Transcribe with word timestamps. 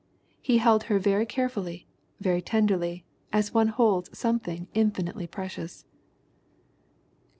He 0.41 0.57
held 0.57 0.85
her 0.85 0.97
very 0.97 1.27
carefully, 1.27 1.85
very 2.19 2.41
tenderly, 2.41 3.05
as 3.31 3.53
one 3.53 3.67
holds 3.67 4.17
something 4.17 4.67
infinitely 4.73 5.27
precious." 5.27 5.85